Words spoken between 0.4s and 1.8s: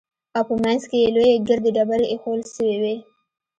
په منځ کښې يې لويې ګردې